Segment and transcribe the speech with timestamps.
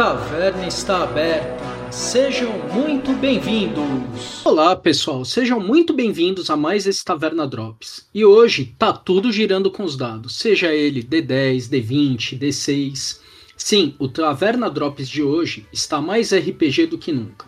[0.00, 1.62] taverna está aberta.
[1.92, 4.40] Sejam muito bem-vindos!
[4.42, 8.08] Olá, pessoal, sejam muito bem-vindos a mais esse Taverna Drops.
[8.14, 13.20] E hoje tá tudo girando com os dados, seja ele D10, D20, D6.
[13.54, 17.44] Sim, o Taverna Drops de hoje está mais RPG do que nunca.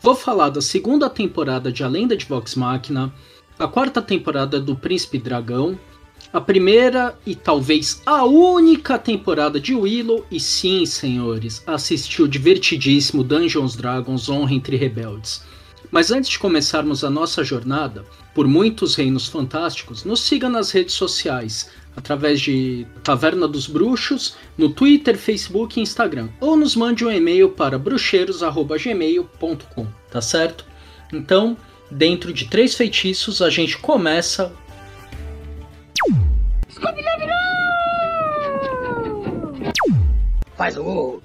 [0.00, 3.12] Vou falar da segunda temporada de A Lenda de Vox Machina,
[3.58, 5.78] a quarta temporada do Príncipe Dragão,
[6.32, 13.76] a primeira e talvez a única temporada de Willow, e sim, senhores, assistiu divertidíssimo Dungeons
[13.76, 15.42] Dragons Honra entre Rebeldes.
[15.90, 18.04] Mas antes de começarmos a nossa jornada
[18.34, 24.70] por muitos reinos fantásticos, nos siga nas redes sociais, através de Taverna dos Bruxos, no
[24.70, 30.64] Twitter, Facebook e Instagram, ou nos mande um e-mail para bruxeiros@gmail.com, tá certo?
[31.12, 31.54] Então,
[31.90, 34.50] dentro de três feitiços, a gente começa
[40.56, 41.20] Faz o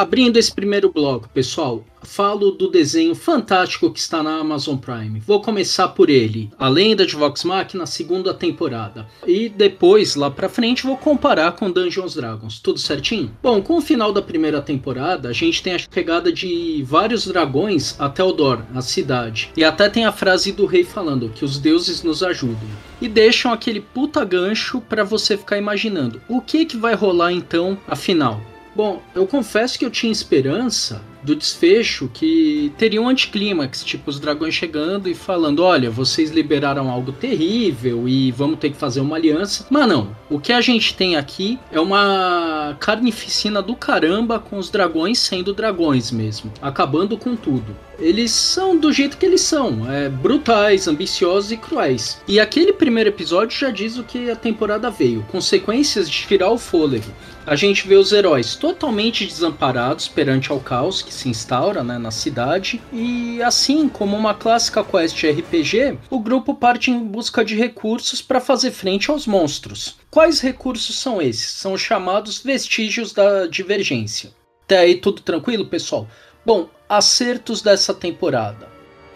[0.00, 5.20] Abrindo esse primeiro bloco, pessoal, falo do desenho fantástico que está na Amazon Prime.
[5.20, 9.06] Vou começar por ele, A Lenda de Vox Machina, segunda temporada.
[9.26, 12.60] E depois, lá pra frente, vou comparar com Dungeons Dragons.
[12.60, 13.30] Tudo certinho?
[13.42, 17.94] Bom, com o final da primeira temporada, a gente tem a pegada de vários dragões
[18.00, 19.50] até Eldor, a cidade.
[19.54, 22.70] E até tem a frase do rei falando que os deuses nos ajudem.
[23.02, 27.76] E deixam aquele puta gancho para você ficar imaginando o que que vai rolar então,
[27.86, 28.40] afinal.
[28.80, 34.18] Bom, eu confesso que eu tinha esperança do desfecho que teria um anticlímax, tipo os
[34.18, 39.16] dragões chegando e falando: olha, vocês liberaram algo terrível e vamos ter que fazer uma
[39.16, 39.66] aliança.
[39.68, 44.70] Mas não, o que a gente tem aqui é uma carnificina do caramba com os
[44.70, 50.08] dragões sendo dragões mesmo, acabando com tudo eles são do jeito que eles são, é,
[50.08, 52.20] brutais, ambiciosos e cruéis.
[52.26, 56.58] E aquele primeiro episódio já diz o que a temporada veio, consequências de tirar o
[56.58, 57.12] fôlego.
[57.46, 62.10] A gente vê os heróis totalmente desamparados perante ao caos que se instaura né, na
[62.10, 68.20] cidade, e assim como uma clássica quest RPG, o grupo parte em busca de recursos
[68.20, 69.96] para fazer frente aos monstros.
[70.10, 71.50] Quais recursos são esses?
[71.52, 74.30] São os chamados vestígios da divergência.
[74.64, 76.06] Até aí tudo tranquilo, pessoal?
[76.46, 78.69] Bom, acertos dessa temporada.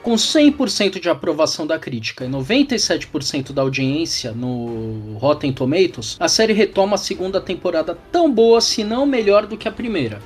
[0.04, 6.52] Com 100% de aprovação da crítica e 97% da audiência no Rotten Tomatoes, a série
[6.52, 10.20] retoma a segunda temporada tão boa, se não melhor do que a primeira.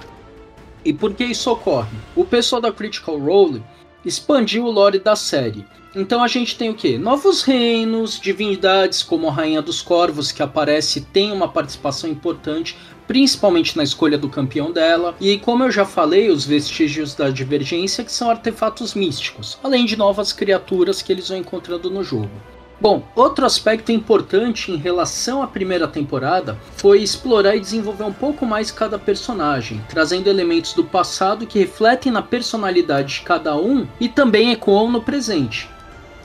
[0.85, 1.97] E por que isso ocorre?
[2.17, 3.63] O pessoal da Critical Role
[4.05, 5.65] expandiu o lore da série.
[5.95, 6.99] Então a gente tem o que?
[6.99, 12.77] Novos reinos, divindades como a Rainha dos Corvos, que aparece tem uma participação importante,
[13.07, 15.17] principalmente na escolha do campeão dela.
[15.19, 19.97] E como eu já falei, os vestígios da divergência, que são artefatos místicos, além de
[19.97, 22.31] novas criaturas que eles vão encontrando no jogo.
[22.81, 28.47] Bom, outro aspecto importante em relação à primeira temporada foi explorar e desenvolver um pouco
[28.47, 34.09] mais cada personagem, trazendo elementos do passado que refletem na personalidade de cada um e
[34.09, 35.69] também ecoam no presente.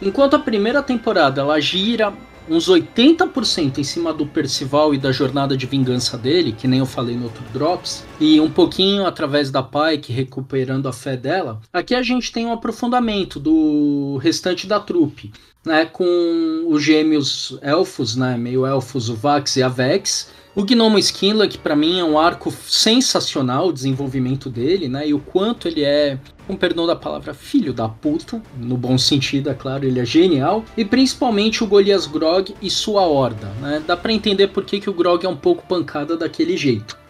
[0.06, 2.14] Enquanto a primeira temporada ela gira
[2.50, 6.86] uns 80% em cima do Percival e da jornada de vingança dele, que nem eu
[6.86, 11.96] falei no outro Drops, e um pouquinho através da Pike recuperando a fé dela, aqui
[11.96, 15.32] a gente tem um aprofundamento do restante da trupe.
[15.66, 21.00] Né, com os gêmeos elfos, né, meio elfos, o Vax e a Vex, o Gnomo
[21.00, 25.08] Skinla, que para mim é um arco sensacional, o desenvolvimento dele, né?
[25.08, 29.50] E o quanto ele é, com perdão da palavra, filho da puta, no bom sentido,
[29.50, 30.64] é claro, ele é genial.
[30.78, 33.82] E principalmente o Golias Grog e sua horda, né?
[33.86, 37.02] Dá para entender por que, que o Grog é um pouco pancada daquele jeito.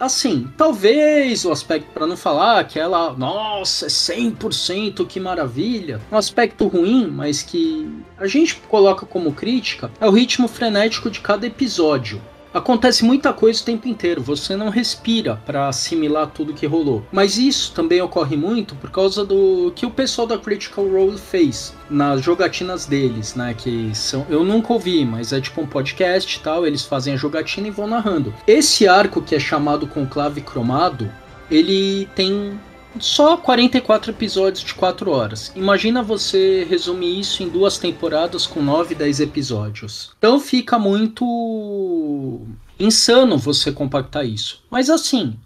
[0.00, 6.00] Assim, talvez o aspecto para não falar que ela, nossa, é 100%, que maravilha.
[6.10, 11.20] Um aspecto ruim, mas que a gente coloca como crítica, é o ritmo frenético de
[11.20, 12.22] cada episódio
[12.52, 17.04] acontece muita coisa o tempo inteiro, você não respira para assimilar tudo que rolou.
[17.12, 21.74] Mas isso também ocorre muito por causa do que o pessoal da Critical Role fez
[21.88, 26.40] nas jogatinas deles, né, que são eu nunca ouvi, mas é tipo um podcast e
[26.40, 28.34] tal, eles fazem a jogatina e vão narrando.
[28.46, 31.10] Esse arco que é chamado Conclave Cromado,
[31.50, 32.58] ele tem
[33.00, 35.52] só 44 episódios de 4 horas.
[35.54, 40.10] Imagina você resumir isso em duas temporadas com 9, 10 episódios.
[40.18, 42.40] Então fica muito
[42.78, 44.62] insano você compactar isso.
[44.70, 45.36] Mas assim,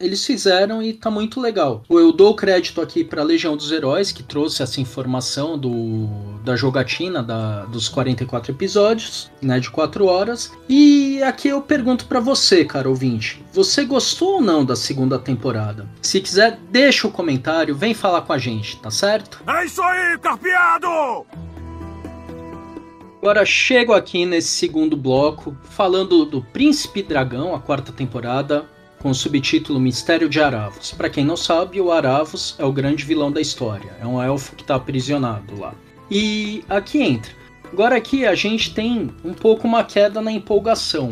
[0.00, 1.84] eles fizeram e tá muito legal.
[1.88, 6.08] Eu dou crédito aqui para Legião dos Heróis, que trouxe essa informação do,
[6.42, 10.52] da jogatina da, dos 44 episódios, né, de 4 horas.
[10.68, 15.86] E aqui eu pergunto para você, cara ouvinte, você gostou ou não da segunda temporada?
[16.00, 19.42] Se quiser, deixa o comentário, vem falar com a gente, tá certo?
[19.46, 21.26] É isso aí, carpeado!
[23.20, 28.66] Agora chego aqui nesse segundo bloco falando do Príncipe Dragão, a quarta temporada,
[29.00, 30.92] com o subtítulo Mistério de Aravos.
[30.92, 33.96] Para quem não sabe, o Aravos é o grande vilão da história.
[34.00, 35.74] É um elfo que está aprisionado lá.
[36.10, 37.32] E aqui entra.
[37.72, 41.08] Agora aqui a gente tem um pouco uma queda na empolgação.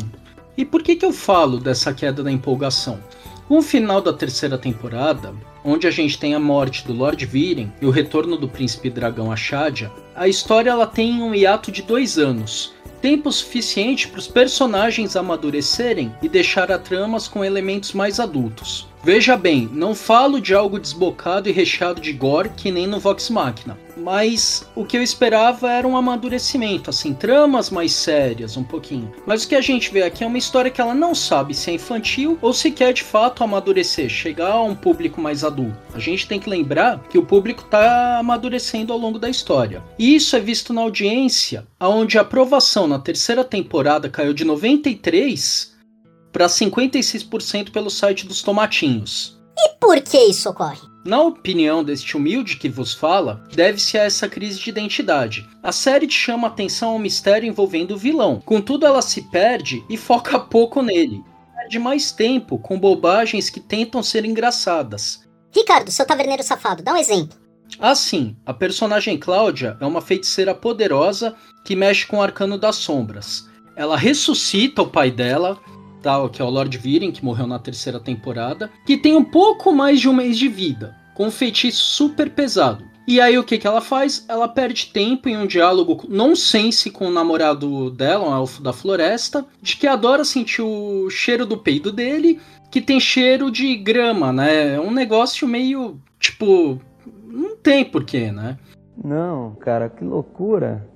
[0.55, 2.99] E por que, que eu falo dessa queda na empolgação?
[3.47, 5.33] Com o final da terceira temporada,
[5.63, 9.31] onde a gente tem a morte do Lord Viren e o retorno do Príncipe Dragão
[9.31, 15.15] Ashadia, a história ela tem um hiato de dois anos, tempo suficiente para os personagens
[15.15, 18.87] amadurecerem e deixar a tramas com elementos mais adultos.
[19.01, 23.29] Veja bem, não falo de algo desbocado e recheado de gore que nem no Vox
[23.29, 29.09] Machina, mas o que eu esperava era um amadurecimento, assim, tramas mais sérias, um pouquinho.
[29.25, 31.71] Mas o que a gente vê aqui é uma história que ela não sabe se
[31.71, 35.77] é infantil ou se quer de fato amadurecer, chegar a um público mais adulto.
[35.93, 39.81] A gente tem que lembrar que o público está amadurecendo ao longo da história.
[39.97, 45.78] E isso é visto na audiência, onde a aprovação na terceira temporada caiu de 93
[46.31, 49.39] para 56% pelo site dos Tomatinhos.
[49.57, 50.79] E por que isso ocorre?
[51.05, 55.49] Na opinião deste humilde que vos fala, deve-se a essa crise de identidade.
[55.63, 59.97] A série te chama atenção ao mistério envolvendo o vilão, contudo ela se perde e
[59.97, 61.23] foca pouco nele.
[61.55, 65.21] Perde mais tempo com bobagens que tentam ser engraçadas.
[65.55, 67.37] Ricardo, seu taverneiro safado, dá um exemplo.
[67.79, 73.47] Assim, a personagem Cláudia é uma feiticeira poderosa que mexe com o arcano das sombras.
[73.75, 75.57] Ela ressuscita o pai dela,
[76.01, 79.73] tal, que é o Lord Viren, que morreu na terceira temporada, que tem um pouco
[79.73, 82.89] mais de um mês de vida, com um feitiço super pesado.
[83.07, 84.23] E aí o que, que ela faz?
[84.27, 89.45] Ela perde tempo em um diálogo nonsense com o namorado dela, um elfo da floresta,
[89.59, 94.75] de que adora sentir o cheiro do peido dele, que tem cheiro de grama, né?
[94.75, 96.79] É um negócio meio, tipo,
[97.25, 98.59] não tem porquê, né?
[99.03, 100.87] Não, cara, que loucura.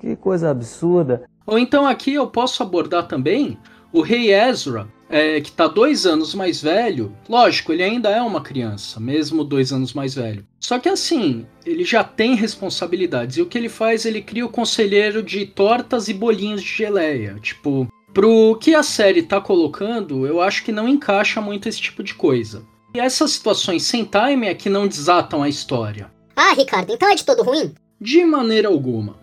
[0.00, 1.24] Que coisa absurda.
[1.46, 3.58] Ou então aqui eu posso abordar também
[3.92, 8.40] o rei Ezra, é, que está dois anos mais velho, lógico, ele ainda é uma
[8.40, 10.46] criança, mesmo dois anos mais velho.
[10.58, 13.36] Só que assim, ele já tem responsabilidades.
[13.36, 14.06] E o que ele faz?
[14.06, 17.36] Ele cria o conselheiro de tortas e bolinhos de geleia.
[17.42, 22.02] Tipo, pro que a série tá colocando, eu acho que não encaixa muito esse tipo
[22.02, 22.64] de coisa.
[22.94, 26.10] E essas situações sem time é que não desatam a história.
[26.34, 27.74] Ah, Ricardo, então é de todo ruim?
[28.00, 29.21] De maneira alguma.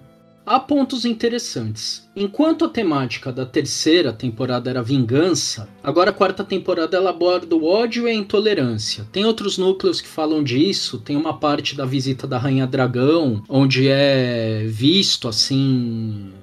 [0.49, 2.09] Há pontos interessantes.
[2.15, 7.67] Enquanto a temática da terceira temporada era vingança, agora a quarta temporada ela aborda o
[7.67, 9.07] ódio e a intolerância.
[9.11, 13.89] Tem outros núcleos que falam disso, tem uma parte da visita da Rainha Dragão, onde
[13.89, 16.33] é visto assim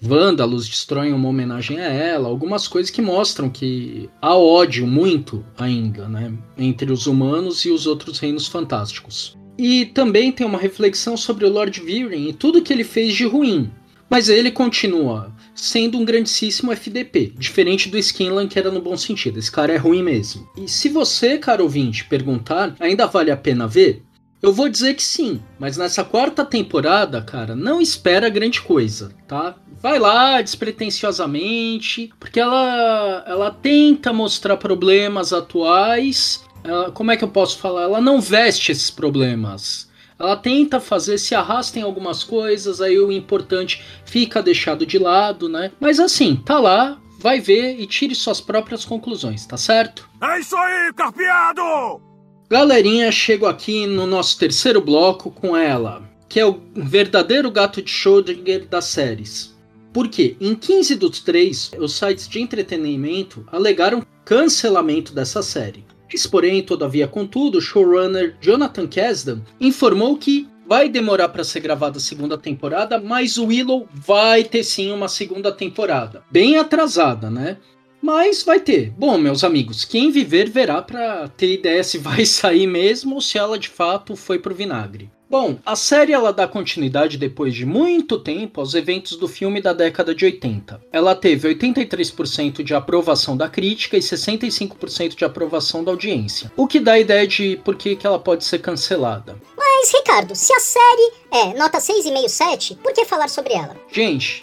[0.00, 6.08] vândalos destroem uma homenagem a ela, algumas coisas que mostram que há ódio muito ainda,
[6.08, 9.38] né, entre os humanos e os outros reinos fantásticos.
[9.58, 13.26] E também tem uma reflexão sobre o Lord Viren e tudo que ele fez de
[13.26, 13.70] ruim.
[14.08, 19.38] Mas ele continua sendo um grandíssimo FDP, diferente do Skinlan que era no bom sentido.
[19.38, 20.48] Esse cara é ruim mesmo.
[20.56, 24.02] E se você, caro ouvinte, perguntar, ainda vale a pena ver?
[24.40, 29.56] Eu vou dizer que sim, mas nessa quarta temporada, cara, não espera grande coisa, tá?
[29.82, 37.28] Vai lá despretensiosamente, porque ela ela tenta mostrar problemas atuais ela, como é que eu
[37.28, 37.84] posso falar?
[37.84, 39.88] Ela não veste esses problemas.
[40.18, 45.48] Ela tenta fazer, se arrasta em algumas coisas, aí o importante fica deixado de lado,
[45.48, 45.72] né?
[45.80, 50.08] Mas assim, tá lá, vai ver e tire suas próprias conclusões, tá certo?
[50.20, 52.02] É isso aí, carpeado!
[52.50, 57.90] Galerinha, chego aqui no nosso terceiro bloco com ela, que é o verdadeiro gato de
[57.90, 59.56] Schrödinger das séries.
[59.92, 65.84] Porque em 15 dos três, os sites de entretenimento alegaram cancelamento dessa série.
[66.30, 72.00] Porém, todavia, contudo, o showrunner Jonathan Kasdan informou que vai demorar para ser gravada a
[72.00, 76.22] segunda temporada, mas o Willow vai ter sim uma segunda temporada.
[76.30, 77.56] Bem atrasada, né?
[78.02, 78.90] Mas vai ter.
[78.90, 83.38] Bom, meus amigos, quem viver verá para ter ideia se vai sair mesmo ou se
[83.38, 85.10] ela de fato foi pro vinagre.
[85.30, 89.74] Bom, a série ela dá continuidade depois de muito tempo aos eventos do filme da
[89.74, 90.80] década de 80.
[90.90, 96.80] Ela teve 83% de aprovação da crítica e 65% de aprovação da audiência, o que
[96.80, 99.36] dá a ideia de por que, que ela pode ser cancelada.
[99.54, 103.76] Mas, Ricardo, se a série é nota 6,5 7, por que falar sobre ela?
[103.92, 104.42] Gente,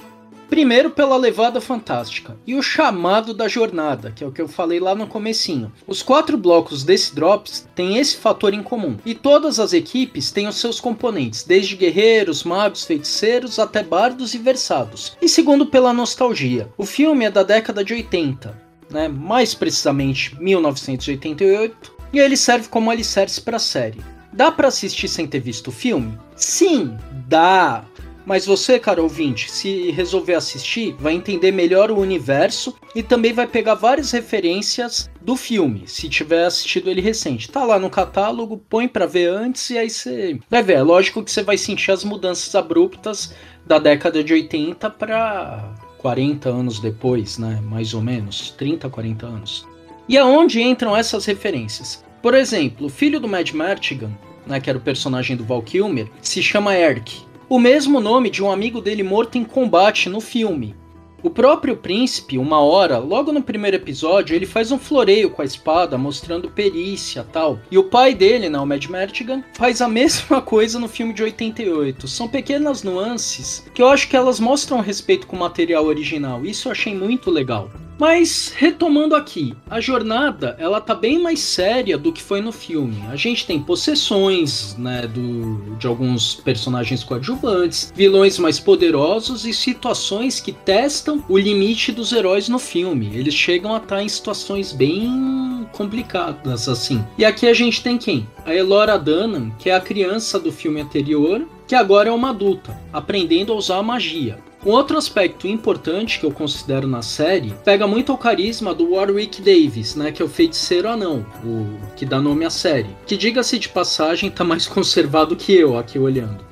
[0.49, 4.79] Primeiro pela levada fantástica e o chamado da jornada, que é o que eu falei
[4.79, 5.71] lá no comecinho.
[5.87, 10.47] Os quatro blocos desse Drops têm esse fator em comum, e todas as equipes têm
[10.47, 15.17] os seus componentes, desde guerreiros, magos, feiticeiros até bardos e versados.
[15.21, 16.69] E segundo pela nostalgia.
[16.77, 19.07] O filme é da década de 80, né?
[19.07, 23.99] mais precisamente 1988, e ele serve como alicerce para a série.
[24.31, 26.17] Dá para assistir sem ter visto o filme?
[26.35, 26.97] Sim,
[27.27, 27.85] dá
[28.25, 33.45] Mas você, cara ouvinte, se resolver assistir, vai entender melhor o universo e também vai
[33.45, 37.49] pegar várias referências do filme, se tiver assistido ele recente.
[37.49, 40.73] Tá lá no catálogo, põe para ver antes e aí você vai ver.
[40.73, 43.33] É lógico que você vai sentir as mudanças abruptas
[43.65, 47.59] da década de 80 para 40 anos depois, né?
[47.63, 49.67] Mais ou menos, 30, 40 anos.
[50.07, 52.03] E aonde entram essas referências?
[52.21, 54.11] Por exemplo, o filho do Mad Martigan,
[54.45, 57.25] né, que era o personagem do Val Kilmer, se chama Eric.
[57.47, 60.75] O mesmo nome de um amigo dele morto em combate no filme.
[61.21, 65.45] O próprio príncipe, uma hora, logo no primeiro episódio, ele faz um floreio com a
[65.45, 67.59] espada, mostrando perícia tal.
[67.69, 71.21] E o pai dele, né, o Mad Martigan, faz a mesma coisa no filme de
[71.21, 72.07] 88.
[72.07, 76.43] São pequenas nuances que eu acho que elas mostram respeito com o material original.
[76.43, 77.69] Isso eu achei muito legal.
[77.97, 83.01] Mas retomando aqui, a jornada ela tá bem mais séria do que foi no filme.
[83.09, 90.39] A gente tem possessões, né, do, de alguns personagens coadjuvantes, vilões mais poderosos e situações
[90.39, 93.11] que testam o limite dos heróis no filme.
[93.13, 97.03] Eles chegam a estar em situações bem complicadas assim.
[97.17, 98.27] E aqui a gente tem quem?
[98.45, 102.79] A Elora Dunham, que é a criança do filme anterior, que agora é uma adulta,
[102.93, 104.37] aprendendo a usar a magia.
[104.65, 109.39] Um outro aspecto importante que eu considero na série pega muito ao carisma do Warwick
[109.39, 112.89] Davis, né, que é o feiticeiro anão, o que dá nome à série.
[113.05, 116.43] Que diga-se de passagem, tá mais conservado que eu aqui olhando.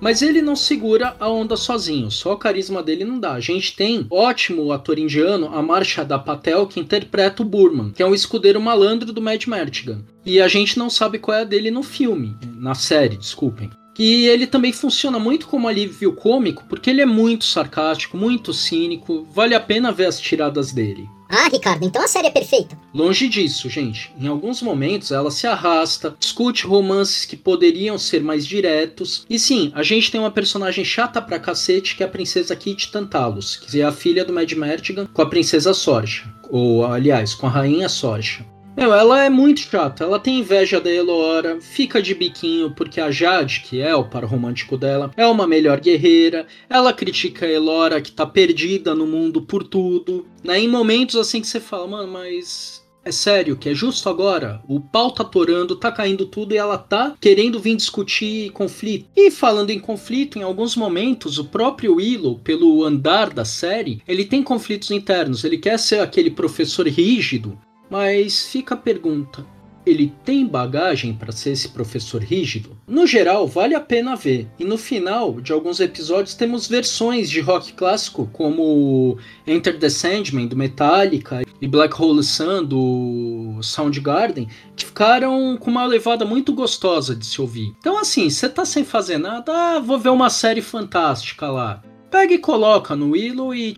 [0.00, 3.34] Mas ele não segura a onda sozinho, só o carisma dele não dá.
[3.34, 8.02] A gente tem ótimo ator indiano, a Marsha da Patel, que interpreta o Burman, que
[8.02, 10.00] é um escudeiro malandro do Mad Martigan.
[10.26, 13.70] E a gente não sabe qual é a dele no filme, na série, desculpem.
[13.98, 19.26] E ele também funciona muito como alívio cômico, porque ele é muito sarcástico, muito cínico,
[19.32, 21.08] vale a pena ver as tiradas dele.
[21.30, 22.78] Ah, Ricardo, então a série é perfeita.
[22.94, 24.10] Longe disso, gente.
[24.18, 29.26] Em alguns momentos ela se arrasta, discute romances que poderiam ser mais diretos.
[29.28, 32.90] E sim, a gente tem uma personagem chata pra cacete que é a princesa Kit
[32.90, 36.32] Tantalus, que é a filha do Mad Martigan com a princesa Sorcha.
[36.48, 38.42] Ou, aliás, com a rainha Sorcha.
[38.78, 40.04] Meu, ela é muito chata.
[40.04, 44.24] Ela tem inveja da Elora, fica de biquinho porque a Jade, que é o par
[44.24, 46.46] romântico dela, é uma melhor guerreira.
[46.70, 50.28] Ela critica a Elora, que tá perdida no mundo por tudo.
[50.44, 50.60] Né?
[50.60, 54.62] Em momentos assim que você fala, mano, mas é sério, que é justo agora?
[54.68, 59.08] O pau tá torando, tá caindo tudo e ela tá querendo vir discutir conflito.
[59.16, 64.24] E falando em conflito, em alguns momentos, o próprio Willow, pelo andar da série, ele
[64.24, 65.42] tem conflitos internos.
[65.42, 67.58] Ele quer ser aquele professor rígido,
[67.90, 69.46] mas fica a pergunta:
[69.90, 72.76] ele tem bagagem para ser esse professor rígido?
[72.86, 74.48] No geral, vale a pena ver.
[74.58, 79.16] E no final de alguns episódios temos versões de rock clássico, como
[79.46, 85.86] Enter the Sandman do Metallica e Black Hole Sun do Soundgarden, que ficaram com uma
[85.86, 87.74] levada muito gostosa de se ouvir.
[87.78, 91.82] Então, assim, você tá sem fazer nada, ah, vou ver uma série fantástica lá.
[92.10, 93.76] Pega e coloca no Willow e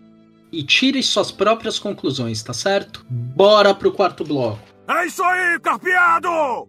[0.51, 3.05] e tire suas próprias conclusões, tá certo?
[3.09, 4.59] Bora pro quarto bloco.
[4.87, 6.67] É isso aí, carpeado!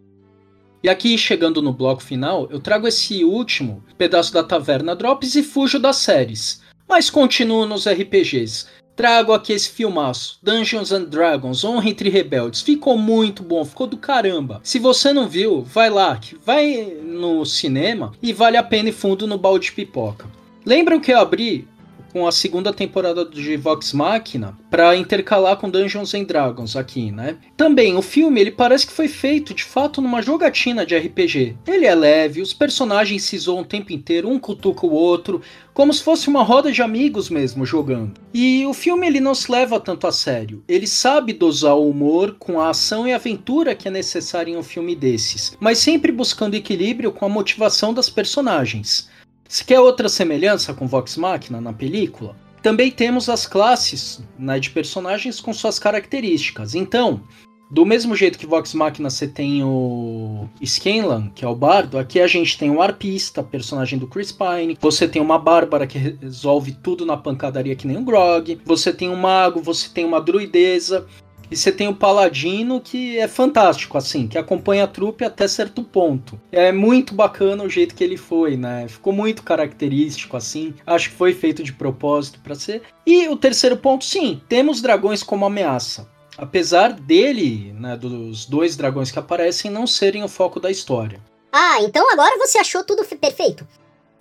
[0.83, 5.41] E aqui, chegando no bloco final, eu trago esse último pedaço da Taverna Drops e
[5.41, 6.61] fujo das séries.
[6.87, 8.65] Mas continuo nos RPGs.
[8.95, 12.61] Trago aqui esse filmaço, Dungeons and Dragons, Honra entre Rebeldes.
[12.61, 14.61] Ficou muito bom, ficou do caramba.
[14.63, 19.25] Se você não viu, vai lá, vai no cinema e vale a pena e fundo
[19.25, 20.27] no balde de pipoca.
[20.65, 21.67] Lembram que eu abri
[22.13, 27.37] com a segunda temporada de Vox Machina para intercalar com Dungeons and Dragons aqui, né?
[27.57, 31.57] Também o filme ele parece que foi feito de fato numa jogatina de RPG.
[31.67, 35.41] Ele é leve, os personagens se zoam o tempo inteiro, um cutuca o outro,
[35.73, 38.21] como se fosse uma roda de amigos mesmo jogando.
[38.31, 40.63] E o filme ele não se leva tanto a sério.
[40.67, 44.63] Ele sabe dosar o humor com a ação e aventura que é necessária em um
[44.63, 49.11] filme desses, mas sempre buscando equilíbrio com a motivação das personagens.
[49.53, 54.71] Se quer outra semelhança com Vox Machina na película, também temos as classes né, de
[54.71, 56.73] personagens com suas características.
[56.73, 57.21] Então,
[57.69, 62.19] do mesmo jeito que Vox Machina você tem o Scanlan, que é o bardo, aqui
[62.19, 64.75] a gente tem o arpista, personagem do Chris Pine.
[64.81, 68.59] Você tem uma bárbara que resolve tudo na pancadaria que nem o Grog.
[68.65, 71.05] Você tem um mago, você tem uma druideza.
[71.51, 75.83] E você tem o Paladino, que é fantástico, assim, que acompanha a trupe até certo
[75.83, 76.39] ponto.
[76.51, 78.87] É muito bacana o jeito que ele foi, né?
[78.87, 80.73] Ficou muito característico, assim.
[80.85, 82.81] Acho que foi feito de propósito para ser.
[83.05, 86.09] E o terceiro ponto, sim, temos dragões como ameaça.
[86.37, 91.21] Apesar dele, né, dos dois dragões que aparecem, não serem o foco da história.
[91.51, 93.67] Ah, então agora você achou tudo perfeito?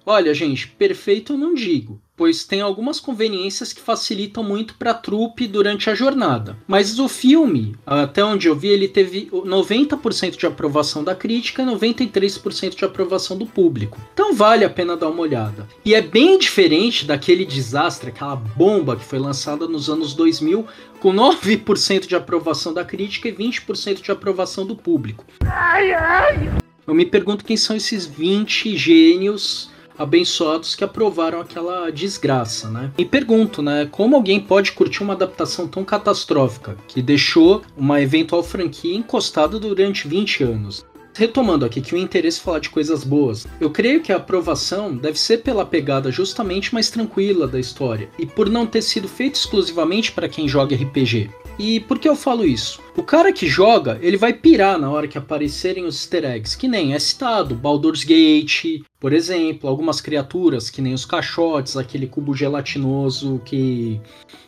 [0.04, 2.01] Olha, gente, perfeito eu não digo.
[2.16, 6.56] Pois tem algumas conveniências que facilitam muito para a trupe durante a jornada.
[6.66, 11.66] Mas o filme, até onde eu vi, ele teve 90% de aprovação da crítica e
[11.66, 13.98] 93% de aprovação do público.
[14.12, 15.66] Então vale a pena dar uma olhada.
[15.84, 20.66] E é bem diferente daquele desastre, aquela bomba que foi lançada nos anos 2000,
[21.00, 25.24] com 9% de aprovação da crítica e 20% de aprovação do público.
[26.86, 32.90] Eu me pergunto quem são esses 20 gênios abençoados que aprovaram aquela desgraça, né?
[32.96, 38.42] E pergunto, né, como alguém pode curtir uma adaptação tão catastrófica que deixou uma eventual
[38.42, 40.84] franquia encostada durante 20 anos?
[41.14, 44.96] Retomando aqui que o interesse é falar de coisas boas, eu creio que a aprovação
[44.96, 49.34] deve ser pela pegada justamente mais tranquila da história e por não ter sido feito
[49.34, 51.30] exclusivamente para quem joga RPG.
[51.62, 52.80] E por que eu falo isso?
[52.96, 56.66] O cara que joga, ele vai pirar na hora que aparecerem os easter eggs, que
[56.66, 62.34] nem é citado, Baldur's Gate, por exemplo, algumas criaturas, que nem os caixotes, aquele cubo
[62.34, 64.00] gelatinoso que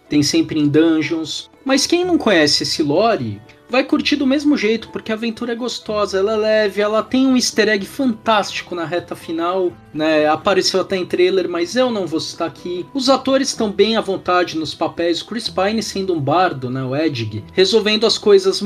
[0.09, 1.49] tem sempre em dungeons.
[1.65, 3.41] Mas quem não conhece esse lore,
[3.75, 7.27] vai curtir do mesmo jeito, porque a aventura é gostosa, ela é leve, ela tem
[7.27, 10.29] um easter egg fantástico na reta final, né?
[10.29, 12.87] Apareceu até em trailer, mas eu não vou citar aqui.
[12.95, 16.95] Os atores estão bem à vontade nos papéis, Chris Pine sendo um bardo, né, o
[16.95, 18.63] Edg, resolvendo as coisas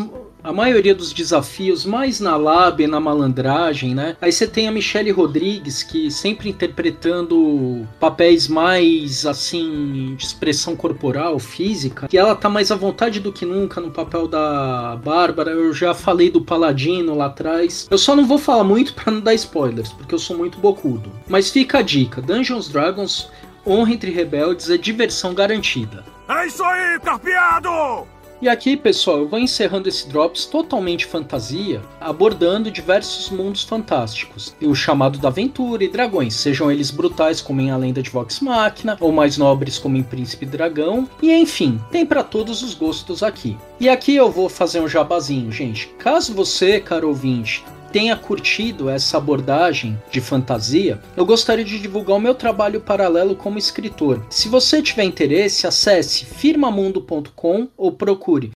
[0.48, 4.16] a maioria dos desafios mais na lábia e na malandragem, né?
[4.18, 11.38] Aí você tem a Michelle Rodrigues, que sempre interpretando papéis mais, assim, de expressão corporal,
[11.38, 15.50] física, e ela tá mais à vontade do que nunca no papel da Bárbara.
[15.50, 17.86] Eu já falei do Paladino lá atrás.
[17.90, 21.12] Eu só não vou falar muito para não dar spoilers, porque eu sou muito bocudo.
[21.28, 23.30] Mas fica a dica: Dungeons Dragons,
[23.66, 26.06] Honra entre Rebeldes é diversão garantida.
[26.26, 28.08] É isso aí, carpeado!
[28.40, 34.66] E aqui, pessoal, eu vou encerrando esse Drops totalmente fantasia, abordando diversos mundos fantásticos, e
[34.68, 38.38] o chamado da aventura e dragões, sejam eles brutais como em A Lenda de Vox
[38.38, 43.24] Machina, ou mais nobres como em Príncipe Dragão, e enfim, tem para todos os gostos
[43.24, 43.56] aqui.
[43.80, 45.88] E aqui eu vou fazer um jabazinho, gente.
[45.98, 52.20] Caso você, caro ouvinte, tenha curtido essa abordagem de fantasia, eu gostaria de divulgar o
[52.20, 54.24] meu trabalho paralelo como escritor.
[54.30, 58.50] Se você tiver interesse, acesse firmamundo.com ou procure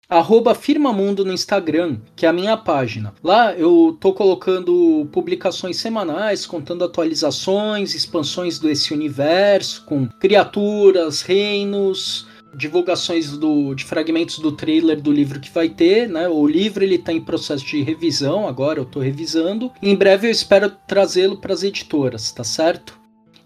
[0.55, 3.15] firmamundo no Instagram, que é a minha página.
[3.23, 13.31] Lá eu tô colocando publicações semanais, contando atualizações, expansões desse universo, com criaturas, reinos, divulgações
[13.37, 16.29] do, de fragmentos do trailer do livro que vai ter, né?
[16.29, 19.73] O livro ele está em processo de revisão agora, eu estou revisando.
[19.83, 23.02] Em breve eu espero trazê-lo para as editoras, tá certo?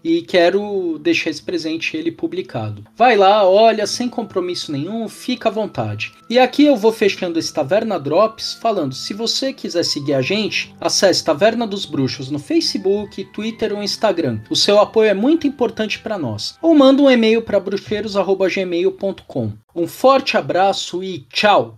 [0.07, 2.85] E quero deixar esse presente ele publicado.
[2.95, 6.13] Vai lá, olha, sem compromisso nenhum, fica à vontade.
[6.29, 10.73] E aqui eu vou fechando esse Taverna Drops falando, se você quiser seguir a gente,
[10.79, 14.39] acesse Taverna dos Bruxos no Facebook, Twitter ou Instagram.
[14.49, 16.57] O seu apoio é muito importante para nós.
[16.61, 19.51] Ou manda um e-mail para bruxeiros@gmail.com.
[19.75, 21.77] Um forte abraço e tchau.